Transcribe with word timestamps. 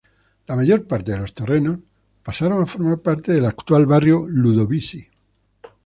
La 0.47 0.55
mayor 0.55 0.87
parte 0.87 1.11
de 1.11 1.19
los 1.19 1.35
terrenos 1.35 1.77
pasaron 2.23 2.63
a 2.63 2.65
formar 2.65 2.97
parte 3.03 3.33
del 3.33 3.45
actual 3.45 3.85
barrio 3.85 4.25
Ludovisi. 4.27 5.07